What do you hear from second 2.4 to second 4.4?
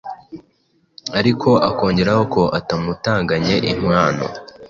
atamutanganye inkwano.